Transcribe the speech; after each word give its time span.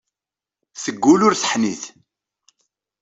Teggull 0.83 1.21
ur 1.27 1.33
teḥnit. 1.35 1.83